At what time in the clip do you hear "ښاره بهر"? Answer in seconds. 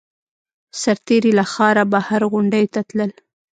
1.53-2.21